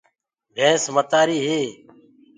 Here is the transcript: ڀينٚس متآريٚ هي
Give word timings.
ڀينٚس 0.55 0.83
متآريٚ 0.95 1.39
هي 1.47 1.61